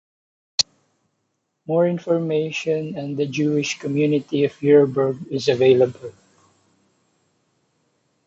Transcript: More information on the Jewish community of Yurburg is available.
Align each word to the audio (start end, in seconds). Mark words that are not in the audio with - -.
More 1.67 1.85
information 1.87 2.97
on 2.97 3.15
the 3.15 3.27
Jewish 3.27 3.77
community 3.77 4.45
of 4.45 4.53
Yurburg 4.53 5.27
is 5.27 5.47
available. 5.47 6.11